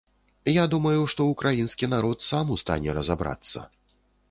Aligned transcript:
Я 0.51 0.63
думаю, 0.71 1.01
што 1.15 1.27
ўкраінскі 1.33 1.91
народ 1.95 2.25
сам 2.31 2.45
у 2.57 2.59
стане 2.65 2.99
разабрацца. 3.01 3.59